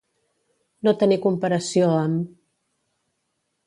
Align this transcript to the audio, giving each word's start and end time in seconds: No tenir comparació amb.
No 0.87 0.93
tenir 1.03 1.19
comparació 1.27 1.93
amb. 2.01 2.29